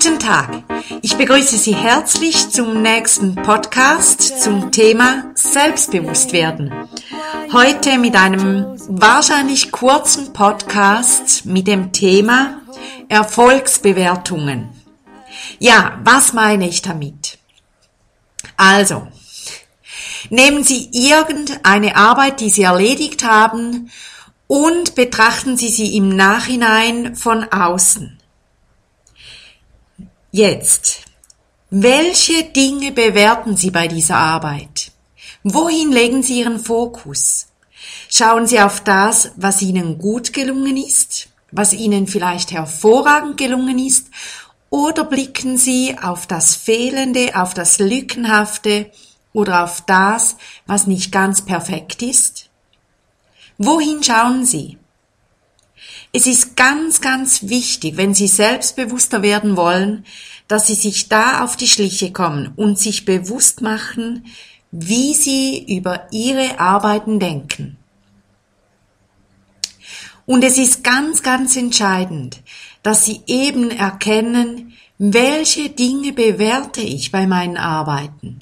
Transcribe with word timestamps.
Guten 0.00 0.20
Tag. 0.20 0.62
Ich 1.02 1.16
begrüße 1.16 1.58
Sie 1.58 1.74
herzlich 1.74 2.50
zum 2.50 2.82
nächsten 2.82 3.34
Podcast 3.34 4.40
zum 4.40 4.70
Thema 4.70 5.24
Selbstbewusstwerden. 5.34 6.72
Heute 7.52 7.98
mit 7.98 8.14
einem 8.14 8.76
wahrscheinlich 8.86 9.72
kurzen 9.72 10.32
Podcast 10.32 11.46
mit 11.46 11.66
dem 11.66 11.90
Thema 11.90 12.60
Erfolgsbewertungen. 13.08 14.68
Ja, 15.58 15.98
was 16.04 16.32
meine 16.32 16.68
ich 16.68 16.80
damit? 16.80 17.38
Also, 18.56 19.08
nehmen 20.30 20.62
Sie 20.62 20.90
irgendeine 20.92 21.96
Arbeit, 21.96 22.38
die 22.38 22.50
Sie 22.50 22.62
erledigt 22.62 23.24
haben 23.24 23.90
und 24.46 24.94
betrachten 24.94 25.56
Sie 25.56 25.70
sie 25.70 25.96
im 25.96 26.14
Nachhinein 26.14 27.16
von 27.16 27.42
außen. 27.42 28.17
Jetzt, 30.38 31.00
welche 31.68 32.44
Dinge 32.44 32.92
bewerten 32.92 33.56
Sie 33.56 33.72
bei 33.72 33.88
dieser 33.88 34.18
Arbeit? 34.18 34.92
Wohin 35.42 35.90
legen 35.90 36.22
Sie 36.22 36.38
Ihren 36.38 36.60
Fokus? 36.60 37.48
Schauen 38.08 38.46
Sie 38.46 38.60
auf 38.60 38.80
das, 38.84 39.32
was 39.34 39.62
Ihnen 39.62 39.98
gut 39.98 40.32
gelungen 40.32 40.76
ist, 40.76 41.30
was 41.50 41.72
Ihnen 41.72 42.06
vielleicht 42.06 42.52
hervorragend 42.52 43.36
gelungen 43.36 43.80
ist, 43.80 44.10
oder 44.70 45.02
blicken 45.02 45.58
Sie 45.58 45.96
auf 46.00 46.28
das 46.28 46.54
Fehlende, 46.54 47.32
auf 47.34 47.52
das 47.52 47.80
Lückenhafte 47.80 48.92
oder 49.32 49.64
auf 49.64 49.80
das, 49.86 50.36
was 50.66 50.86
nicht 50.86 51.10
ganz 51.10 51.44
perfekt 51.44 52.00
ist? 52.00 52.48
Wohin 53.56 54.04
schauen 54.04 54.46
Sie? 54.46 54.78
Es 56.12 56.26
ist 56.26 56.56
ganz, 56.56 57.00
ganz 57.00 57.48
wichtig, 57.48 57.96
wenn 57.96 58.14
Sie 58.14 58.28
selbstbewusster 58.28 59.22
werden 59.22 59.56
wollen, 59.56 60.04
dass 60.48 60.66
Sie 60.66 60.74
sich 60.74 61.08
da 61.08 61.44
auf 61.44 61.56
die 61.56 61.68
Schliche 61.68 62.12
kommen 62.12 62.52
und 62.56 62.78
sich 62.78 63.04
bewusst 63.04 63.60
machen, 63.60 64.24
wie 64.70 65.14
Sie 65.14 65.76
über 65.76 66.08
Ihre 66.10 66.58
Arbeiten 66.58 67.20
denken. 67.20 67.76
Und 70.24 70.44
es 70.44 70.58
ist 70.58 70.84
ganz, 70.84 71.22
ganz 71.22 71.56
entscheidend, 71.56 72.40
dass 72.82 73.04
Sie 73.04 73.20
eben 73.26 73.70
erkennen, 73.70 74.74
welche 74.98 75.70
Dinge 75.70 76.12
bewerte 76.12 76.80
ich 76.80 77.12
bei 77.12 77.26
meinen 77.26 77.56
Arbeiten. 77.56 78.40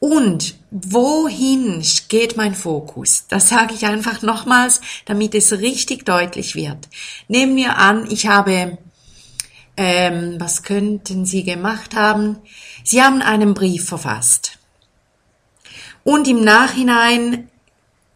Und 0.00 0.54
wohin 0.70 1.84
geht 2.08 2.36
mein 2.38 2.54
Fokus? 2.54 3.26
Das 3.28 3.50
sage 3.50 3.74
ich 3.74 3.84
einfach 3.84 4.22
nochmals, 4.22 4.80
damit 5.04 5.34
es 5.34 5.52
richtig 5.52 6.06
deutlich 6.06 6.54
wird. 6.54 6.88
Nehmen 7.28 7.54
wir 7.54 7.76
an, 7.76 8.10
ich 8.10 8.26
habe, 8.26 8.78
ähm, 9.76 10.36
was 10.38 10.62
könnten 10.62 11.26
Sie 11.26 11.44
gemacht 11.44 11.94
haben? 11.94 12.38
Sie 12.82 13.02
haben 13.02 13.20
einen 13.20 13.52
Brief 13.52 13.84
verfasst. 13.84 14.58
Und 16.02 16.26
im 16.26 16.42
Nachhinein 16.42 17.50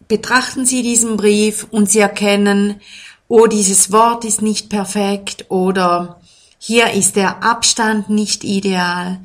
betrachten 0.09 0.65
Sie 0.65 0.83
diesen 0.83 1.19
Brief 1.19 1.67
und 1.71 1.91
Sie 1.91 1.99
erkennen, 1.99 2.81
oh, 3.29 3.47
dieses 3.47 3.93
Wort 3.93 4.25
ist 4.25 4.41
nicht 4.41 4.71
perfekt 4.71 5.51
oder 5.51 6.19
hier 6.59 6.93
ist 6.93 7.17
der 7.17 7.43
Abstand 7.43 8.09
nicht 8.09 8.43
ideal 8.43 9.21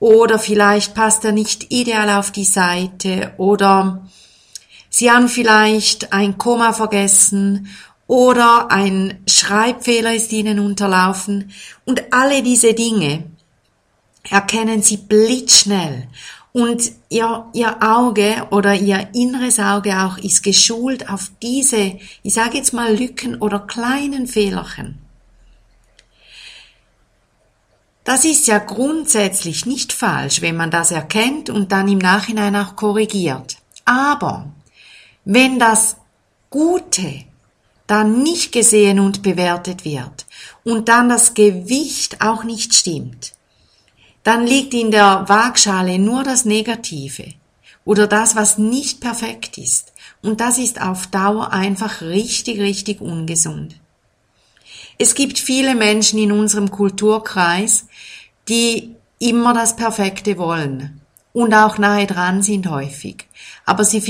oder 0.00 0.38
vielleicht 0.38 0.94
passt 0.94 1.24
er 1.26 1.32
nicht 1.32 1.70
ideal 1.70 2.18
auf 2.18 2.32
die 2.32 2.44
Seite. 2.44 3.34
Oder 3.36 4.08
Sie 4.88 5.10
haben 5.10 5.28
vielleicht 5.28 6.12
ein 6.12 6.38
Komma 6.38 6.72
vergessen. 6.72 7.68
Oder 8.06 8.72
ein 8.72 9.22
Schreibfehler 9.28 10.14
ist 10.14 10.32
Ihnen 10.32 10.58
unterlaufen. 10.58 11.52
Und 11.84 12.12
alle 12.12 12.42
diese 12.42 12.72
Dinge 12.74 13.24
erkennen 14.28 14.82
Sie 14.82 14.96
blitzschnell. 14.96 16.08
Und 16.52 16.90
ihr, 17.10 17.44
ihr 17.52 17.76
Auge 17.80 18.48
oder 18.50 18.74
ihr 18.74 19.10
inneres 19.12 19.60
Auge 19.60 20.00
auch 20.00 20.18
ist 20.18 20.42
geschult 20.42 21.08
auf 21.08 21.30
diese, 21.42 21.98
ich 22.22 22.34
sage 22.34 22.56
jetzt 22.56 22.72
mal 22.72 22.96
Lücken 22.96 23.36
oder 23.36 23.60
kleinen 23.60 24.26
Fehlerchen. 24.26 24.98
Das 28.10 28.24
ist 28.24 28.48
ja 28.48 28.58
grundsätzlich 28.58 29.66
nicht 29.66 29.92
falsch, 29.92 30.42
wenn 30.42 30.56
man 30.56 30.72
das 30.72 30.90
erkennt 30.90 31.48
und 31.48 31.70
dann 31.70 31.86
im 31.86 31.98
Nachhinein 31.98 32.56
auch 32.56 32.74
korrigiert. 32.74 33.58
Aber 33.84 34.50
wenn 35.24 35.60
das 35.60 35.94
Gute 36.50 37.22
dann 37.86 38.24
nicht 38.24 38.50
gesehen 38.50 38.98
und 38.98 39.22
bewertet 39.22 39.84
wird 39.84 40.26
und 40.64 40.88
dann 40.88 41.08
das 41.08 41.34
Gewicht 41.34 42.20
auch 42.20 42.42
nicht 42.42 42.74
stimmt, 42.74 43.34
dann 44.24 44.44
liegt 44.44 44.74
in 44.74 44.90
der 44.90 45.26
Waagschale 45.28 46.00
nur 46.00 46.24
das 46.24 46.44
Negative 46.44 47.34
oder 47.84 48.08
das, 48.08 48.34
was 48.34 48.58
nicht 48.58 49.00
perfekt 49.00 49.56
ist. 49.56 49.92
Und 50.20 50.40
das 50.40 50.58
ist 50.58 50.82
auf 50.82 51.06
Dauer 51.06 51.52
einfach 51.52 52.00
richtig, 52.00 52.58
richtig 52.58 53.00
ungesund. 53.00 53.76
Es 55.02 55.14
gibt 55.14 55.38
viele 55.38 55.74
Menschen 55.74 56.18
in 56.18 56.30
unserem 56.30 56.70
Kulturkreis, 56.70 57.86
die 58.50 58.96
immer 59.18 59.54
das 59.54 59.74
Perfekte 59.74 60.36
wollen 60.36 61.00
und 61.32 61.54
auch 61.54 61.78
nahe 61.78 62.06
dran 62.06 62.42
sind 62.42 62.68
häufig. 62.68 63.26
Aber 63.64 63.82
sie 63.82 64.02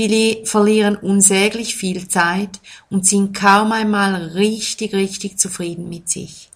verlieren 0.43 0.97
unsäglich 0.97 1.77
viel 1.77 2.09
Zeit 2.09 2.59
und 2.89 3.05
sind 3.05 3.33
kaum 3.33 3.71
einmal 3.71 4.15
richtig, 4.15 4.93
richtig 4.93 5.39
zufrieden 5.39 5.87
mit 5.87 6.09
sich. 6.09 6.49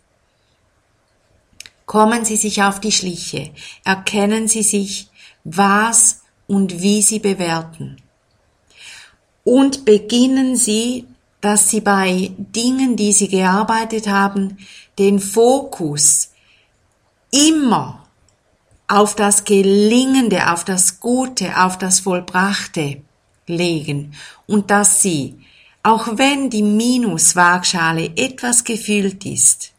Kommen 1.86 2.26
Sie 2.26 2.36
sich 2.36 2.62
auf 2.62 2.82
die 2.82 2.92
Schliche, 2.92 3.52
erkennen 3.86 4.50
Sie 4.50 4.64
sich, 4.64 5.08
was 5.46 6.24
und 6.46 6.82
wie 6.82 7.02
Sie 7.02 7.20
bewerten. 7.20 8.02
Und 9.46 9.86
beginnen 9.86 10.58
Sie 10.58 11.06
dass 11.42 11.70
sie 11.70 11.82
bei 11.82 12.32
Dingen, 12.38 12.96
die 12.96 13.14
sie 13.14 13.28
gearbeitet 13.28 14.08
haben, 14.08 14.58
den 14.98 15.20
Fokus 15.20 16.32
immer 17.32 18.06
auf 18.88 19.16
das 19.16 19.44
Gelingende, 19.44 20.52
auf 20.52 20.64
das 20.64 21.00
Gute, 21.00 21.62
auf 21.62 21.78
das 21.78 22.00
Vollbrachte 22.00 23.02
legen 23.48 24.14
und 24.48 24.72
dass 24.72 25.02
sie, 25.02 25.40
auch 25.84 26.18
wenn 26.18 26.50
die 26.50 26.64
Minuswaagschale 26.64 28.12
etwas 28.16 28.64
gefüllt 28.64 29.26
ist, 29.26 29.72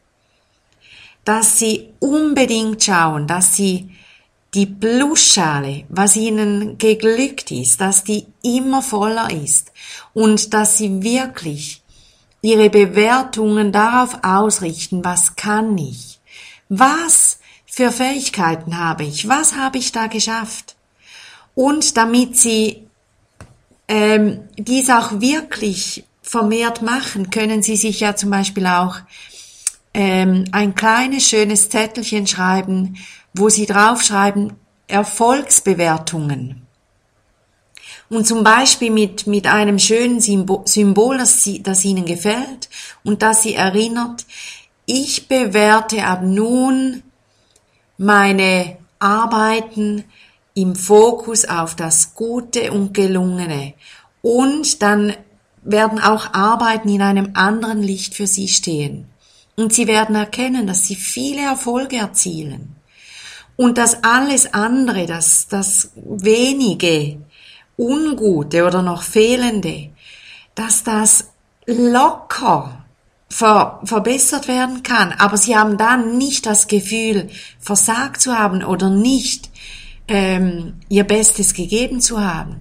dass 1.25 1.59
sie 1.59 1.89
unbedingt 1.99 2.85
schauen, 2.85 3.27
dass 3.27 3.57
sie 3.57 3.91
die 4.57 4.67
Plusschale, 4.67 5.85
was 5.91 6.17
ihnen 6.17 6.79
geglückt 6.79 7.51
ist, 7.51 7.81
dass 7.81 8.05
die 8.05 8.27
immer 8.43 8.83
voller 8.83 9.31
ist 9.31 9.71
und 10.15 10.55
dass 10.55 10.79
sie 10.79 11.03
wirklich 11.03 11.83
ihre 12.41 12.71
Bewertungen 12.71 13.71
darauf 13.71 14.19
ausrichten, 14.25 15.05
was 15.05 15.37
kann 15.37 15.77
ich, 15.77 16.21
was 16.71 17.39
für 17.67 17.93
Fähigkeiten 17.93 18.79
habe 18.79 19.05
ich, 19.05 19.29
was 19.29 19.57
habe 19.57 19.77
ich 19.77 19.93
da 19.93 20.07
geschafft. 20.07 20.77
Und 21.55 21.99
damit 21.99 22.37
sie 22.37 22.87
ähm, 23.89 24.41
dies 24.57 24.89
auch 24.89 25.21
wirklich 25.21 26.05
vermehrt 26.23 26.81
machen, 26.81 27.31
können 27.31 27.63
sie 27.63 27.77
sich 27.77 28.01
ja 28.01 28.17
zum 28.17 28.31
Beispiel 28.31 28.67
auch 28.67 28.97
ähm, 29.93 30.45
ein 30.53 30.75
kleines 30.75 31.29
schönes 31.29 31.69
Zettelchen 31.69 32.27
schreiben, 32.27 32.97
wo 33.39 33.49
sie 33.49 33.67
draufschreiben 33.67 34.55
Erfolgsbewertungen. 34.87 36.67
Und 38.09 38.27
zum 38.27 38.45
Beispiel 38.45 38.91
mit, 38.91 39.27
mit 39.27 39.47
einem 39.47 39.79
schönen 39.79 40.21
Symbol, 40.21 41.19
das, 41.19 41.43
sie, 41.43 41.63
das 41.63 41.85
ihnen 41.85 42.05
gefällt 42.05 42.69
und 43.03 43.23
das 43.23 43.43
sie 43.43 43.55
erinnert, 43.55 44.25
ich 44.85 45.27
bewerte 45.27 46.05
ab 46.05 46.21
nun 46.23 47.03
meine 47.99 48.77
Arbeiten 49.01 50.05
im 50.55 50.77
Fokus 50.77 51.45
auf 51.45 51.75
das 51.75 52.15
Gute 52.15 52.73
und 52.73 52.95
Gelungene. 52.95 53.75
Und 54.23 54.83
dann 54.83 55.15
werden 55.63 56.01
auch 56.01 56.33
Arbeiten 56.33 56.89
in 56.89 57.03
einem 57.03 57.31
anderen 57.35 57.83
Licht 57.83 58.15
für 58.15 58.29
sie 58.29 58.49
stehen. 58.49 59.09
Und 59.57 59.73
sie 59.73 59.89
werden 59.89 60.15
erkennen, 60.15 60.67
dass 60.67 60.87
sie 60.87 60.95
viele 60.95 61.43
Erfolge 61.43 61.97
erzielen. 61.97 62.76
Und 63.57 63.79
dass 63.79 64.05
alles 64.05 64.53
andere, 64.53 65.07
das, 65.07 65.49
das 65.49 65.93
wenige, 65.95 67.19
ungute 67.79 68.67
oder 68.67 68.83
noch 68.83 69.03
fehlende, 69.03 69.91
dass 70.55 70.85
das 70.85 71.29
locker 71.67 72.85
ver 73.29 73.81
verbessert 73.85 74.49
werden 74.49 74.83
kann. 74.83 75.13
Aber 75.13 75.37
sie 75.37 75.57
haben 75.57 75.77
dann 75.77 76.17
nicht 76.19 76.47
das 76.47 76.69
Gefühl, 76.69 77.29
versagt 77.59 78.21
zu 78.21 78.39
haben 78.39 78.63
oder 78.63 78.89
nicht 78.91 79.51
ähm, 80.09 80.75
ihr 80.89 81.05
Bestes 81.05 81.55
gegeben 81.55 82.01
zu 82.01 82.23
haben. 82.23 82.61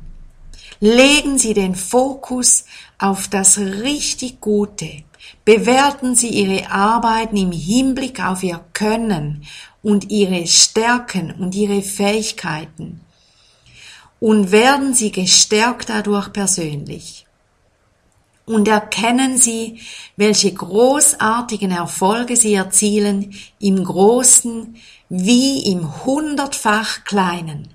Legen 0.80 1.38
Sie 1.38 1.54
den 1.54 1.76
Fokus 1.76 2.66
auf 3.00 3.28
das 3.28 3.58
richtig 3.58 4.42
Gute 4.42 5.04
Bewerten 5.46 6.16
Sie 6.16 6.30
Ihre 6.30 6.72
Arbeiten 6.72 7.38
im 7.38 7.52
Hinblick 7.52 8.24
auf 8.24 8.44
Ihr 8.44 8.62
Können 8.74 9.46
und 9.84 10.10
Ihre 10.10 10.48
Stärken 10.48 11.32
und 11.32 11.54
Ihre 11.54 11.82
Fähigkeiten 11.82 13.02
und 14.20 14.52
werden 14.52 14.94
Sie 14.94 15.12
gestärkt 15.12 15.90
dadurch 15.90 16.34
persönlich. 16.34 17.28
Und 18.48 18.68
erkennen 18.68 19.38
Sie, 19.38 19.82
welche 20.18 20.54
großartigen 20.54 21.72
Erfolge 21.72 22.36
Sie 22.36 22.54
erzielen 22.54 23.36
im 23.60 23.84
Großen 23.84 24.76
wie 25.10 25.72
im 25.72 26.06
hundertfach 26.06 27.04
Kleinen. 27.04 27.70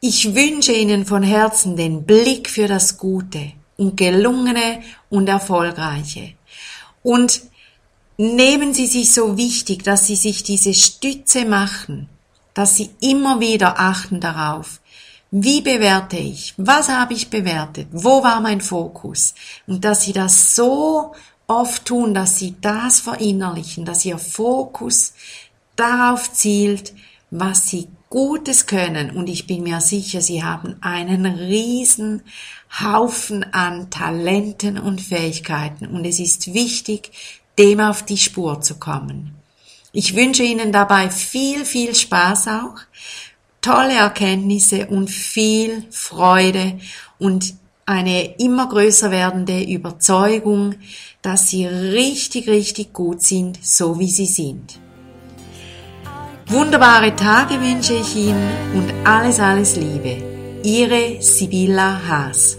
Ich 0.00 0.34
wünsche 0.34 0.72
Ihnen 0.72 1.04
von 1.04 1.22
Herzen 1.22 1.76
den 1.76 2.04
Blick 2.04 2.48
für 2.48 2.68
das 2.68 2.96
Gute 2.96 3.52
und 3.80 3.96
Gelungene 3.96 4.82
und 5.08 5.28
Erfolgreiche. 5.28 6.34
Und 7.02 7.40
nehmen 8.18 8.74
Sie 8.74 8.86
sich 8.86 9.12
so 9.12 9.36
wichtig, 9.38 9.82
dass 9.82 10.06
Sie 10.06 10.16
sich 10.16 10.42
diese 10.42 10.74
Stütze 10.74 11.46
machen, 11.46 12.08
dass 12.52 12.76
Sie 12.76 12.90
immer 13.00 13.40
wieder 13.40 13.80
achten 13.80 14.20
darauf, 14.20 14.80
wie 15.30 15.62
bewerte 15.62 16.18
ich? 16.18 16.54
Was 16.56 16.88
habe 16.88 17.14
ich 17.14 17.30
bewertet? 17.30 17.88
Wo 17.92 18.22
war 18.22 18.40
mein 18.40 18.60
Fokus? 18.60 19.34
Und 19.66 19.84
dass 19.84 20.02
Sie 20.02 20.12
das 20.12 20.54
so 20.54 21.14
oft 21.46 21.84
tun, 21.86 22.12
dass 22.12 22.36
Sie 22.36 22.56
das 22.60 23.00
verinnerlichen, 23.00 23.84
dass 23.84 24.04
Ihr 24.04 24.18
Fokus 24.18 25.14
darauf 25.76 26.32
zielt, 26.32 26.92
was 27.30 27.68
Sie 27.68 27.88
Gutes 28.10 28.66
können. 28.66 29.12
Und 29.12 29.28
ich 29.28 29.46
bin 29.46 29.62
mir 29.62 29.80
sicher, 29.80 30.20
Sie 30.20 30.42
haben 30.42 30.76
einen 30.80 31.24
riesen 31.26 32.22
Haufen 32.82 33.44
an 33.54 33.88
Talenten 33.88 34.78
und 34.78 35.00
Fähigkeiten. 35.00 35.86
Und 35.86 36.04
es 36.04 36.18
ist 36.18 36.52
wichtig, 36.52 37.12
dem 37.56 37.78
auf 37.78 38.02
die 38.04 38.18
Spur 38.18 38.60
zu 38.60 38.78
kommen. 38.80 39.36
Ich 39.92 40.16
wünsche 40.16 40.42
Ihnen 40.42 40.72
dabei 40.72 41.08
viel, 41.08 41.64
viel 41.64 41.94
Spaß 41.94 42.48
auch, 42.48 42.80
tolle 43.60 43.94
Erkenntnisse 43.94 44.86
und 44.88 45.08
viel 45.08 45.84
Freude 45.90 46.80
und 47.18 47.54
eine 47.86 48.36
immer 48.38 48.68
größer 48.68 49.10
werdende 49.10 49.62
Überzeugung, 49.62 50.74
dass 51.22 51.48
Sie 51.48 51.66
richtig, 51.66 52.48
richtig 52.48 52.92
gut 52.92 53.22
sind, 53.22 53.64
so 53.64 53.98
wie 53.98 54.10
Sie 54.10 54.26
sind. 54.26 54.80
Wunderbare 56.50 57.14
Tage 57.14 57.60
wünsche 57.60 57.94
ich 57.94 58.16
Ihnen 58.16 58.50
und 58.74 58.92
alles, 59.04 59.38
alles 59.38 59.76
Liebe. 59.76 60.16
Ihre 60.64 61.22
Sibylla 61.22 62.00
Haas. 62.08 62.58